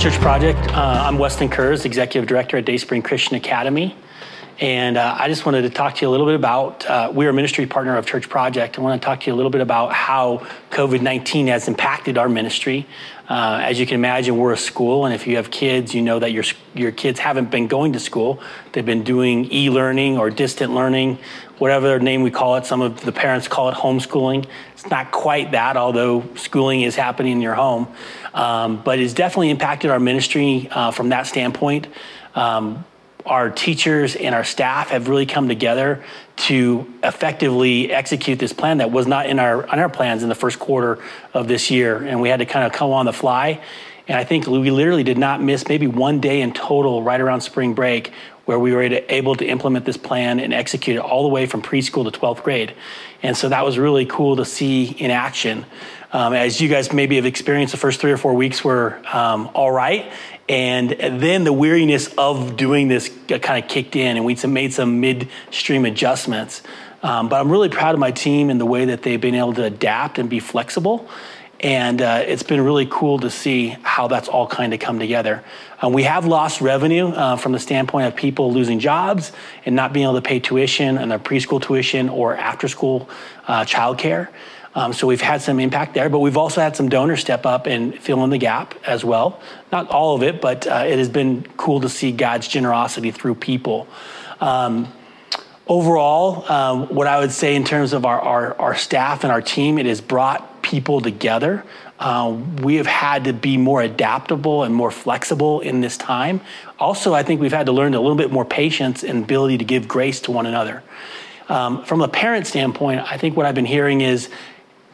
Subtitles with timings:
[0.00, 0.58] Church Project.
[0.68, 3.94] Uh, I'm Weston Kurz, Executive Director at Dayspring Christian Academy.
[4.60, 7.30] And uh, I just wanted to talk to you a little bit about, uh, we're
[7.30, 8.78] a ministry partner of Church Project.
[8.78, 12.18] I want to talk to you a little bit about how COVID 19 has impacted
[12.18, 12.86] our ministry.
[13.26, 16.18] Uh, as you can imagine, we're a school, and if you have kids, you know
[16.18, 16.44] that your,
[16.74, 18.42] your kids haven't been going to school.
[18.72, 21.18] They've been doing e learning or distant learning,
[21.56, 22.66] whatever name we call it.
[22.66, 24.46] Some of the parents call it homeschooling.
[24.72, 27.88] It's not quite that, although schooling is happening in your home.
[28.34, 31.86] Um, but it's definitely impacted our ministry uh, from that standpoint.
[32.34, 32.84] Um,
[33.26, 36.02] our teachers and our staff have really come together
[36.36, 40.34] to effectively execute this plan that was not in our in our plans in the
[40.34, 40.98] first quarter
[41.34, 43.60] of this year, and we had to kind of come on the fly.
[44.08, 47.42] And I think we literally did not miss maybe one day in total right around
[47.42, 48.12] spring break
[48.50, 51.62] where we were able to implement this plan and execute it all the way from
[51.62, 52.74] preschool to 12th grade.
[53.22, 55.64] And so that was really cool to see in action.
[56.12, 59.48] Um, as you guys maybe have experienced, the first three or four weeks were um,
[59.54, 60.10] all right.
[60.48, 64.98] And then the weariness of doing this kind of kicked in, and we made some
[64.98, 66.64] midstream adjustments.
[67.04, 69.54] Um, but I'm really proud of my team and the way that they've been able
[69.54, 71.08] to adapt and be flexible.
[71.60, 75.44] And uh, it's been really cool to see how that's all kind of come together.
[75.82, 79.32] Uh, we have lost revenue uh, from the standpoint of people losing jobs
[79.66, 83.08] and not being able to pay tuition and their preschool tuition or after school
[83.46, 84.28] uh, childcare.
[84.74, 87.66] Um, so we've had some impact there, but we've also had some donors step up
[87.66, 89.40] and fill in the gap as well.
[89.72, 93.34] Not all of it, but uh, it has been cool to see God's generosity through
[93.34, 93.88] people.
[94.40, 94.92] Um,
[95.66, 99.42] overall, um, what I would say in terms of our, our, our, staff and our
[99.42, 101.64] team, it has brought people together.
[101.98, 106.40] Uh, we have had to be more adaptable and more flexible in this time.
[106.78, 109.64] Also, I think we've had to learn a little bit more patience and ability to
[109.64, 110.82] give grace to one another.
[111.48, 114.30] Um, from a parent standpoint, I think what I've been hearing is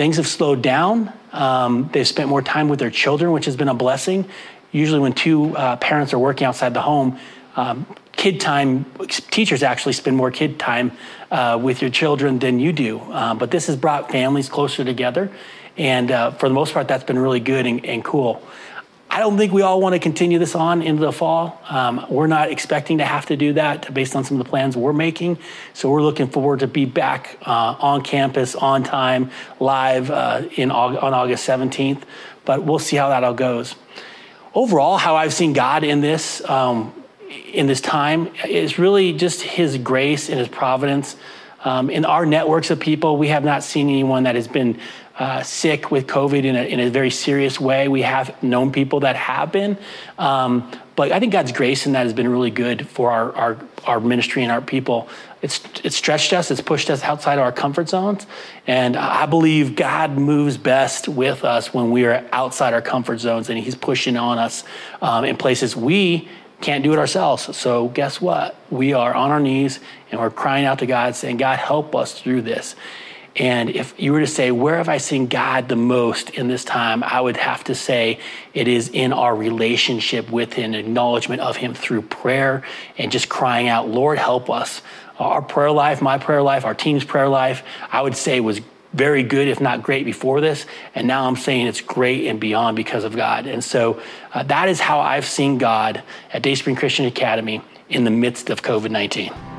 [0.00, 1.12] Things have slowed down.
[1.30, 4.24] Um, they've spent more time with their children, which has been a blessing.
[4.72, 7.18] Usually, when two uh, parents are working outside the home,
[7.54, 7.84] um,
[8.20, 10.92] kid time, teachers actually spend more kid time
[11.30, 12.98] uh, with your children than you do.
[12.98, 15.32] Uh, but this has brought families closer together.
[15.78, 18.42] And uh, for the most part, that's been really good and, and cool.
[19.08, 21.62] I don't think we all want to continue this on into the fall.
[21.66, 24.76] Um, we're not expecting to have to do that based on some of the plans
[24.76, 25.38] we're making.
[25.72, 30.70] So we're looking forward to be back uh, on campus, on time, live uh, in
[30.70, 32.02] on August 17th.
[32.44, 33.76] But we'll see how that all goes.
[34.54, 36.92] Overall, how I've seen God in this um,
[37.30, 41.16] in this time is really just His grace and His providence.
[41.62, 44.78] Um, in our networks of people, we have not seen anyone that has been
[45.18, 47.88] uh, sick with COVID in a, in a very serious way.
[47.88, 49.76] We have known people that have been.
[50.18, 53.58] Um, but I think God's grace in that has been really good for our, our,
[53.84, 55.08] our ministry and our people.
[55.42, 58.26] It's, it's stretched us, it's pushed us outside of our comfort zones.
[58.66, 63.50] And I believe God moves best with us when we are outside our comfort zones
[63.50, 64.64] and He's pushing on us
[65.02, 66.28] um, in places we
[66.60, 67.56] can't do it ourselves.
[67.56, 68.56] So, guess what?
[68.70, 72.18] We are on our knees and we're crying out to God, saying, God, help us
[72.18, 72.76] through this.
[73.36, 76.64] And if you were to say, where have I seen God the most in this
[76.64, 77.04] time?
[77.04, 78.18] I would have to say
[78.54, 82.62] it is in our relationship with Him, acknowledgement of Him through prayer
[82.98, 84.82] and just crying out, Lord, help us.
[85.18, 88.60] Our prayer life, my prayer life, our team's prayer life, I would say was
[88.92, 90.66] very good, if not great, before this.
[90.94, 93.46] And now I'm saying it's great and beyond because of God.
[93.46, 94.00] And so
[94.32, 96.02] uh, that is how I've seen God
[96.32, 99.49] at Dayspring Christian Academy in the midst of COVID 19.